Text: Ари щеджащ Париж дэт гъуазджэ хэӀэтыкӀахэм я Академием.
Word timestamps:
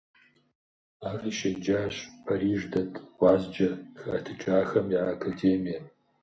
Ари 1.09 1.31
щеджащ 1.39 1.95
Париж 2.25 2.59
дэт 2.71 2.91
гъуазджэ 3.17 3.69
хэӀэтыкӀахэм 3.99 4.87
я 4.99 5.03
Академием. 5.15 5.85